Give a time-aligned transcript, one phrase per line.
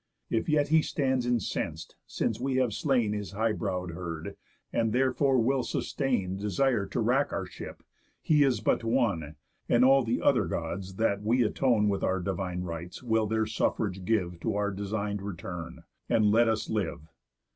[0.31, 4.35] If yet he stands incens'd, since we have slain His high brow'd herd,
[4.73, 7.83] and, therefore, will sustain Desire to wrack our ship,
[8.19, 9.35] he is but one,
[9.69, 14.03] And all the other Gods that we atone With our divine rites will their suffrage
[14.03, 17.01] give To our design'd return, and let us live.